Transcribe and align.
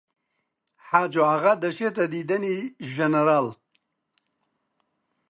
حاجۆ 0.87 1.15
ئاغا 1.29 1.53
دەچێتە 1.63 2.05
دیدەنی 2.13 2.55
ژنەراڵ 2.93 3.47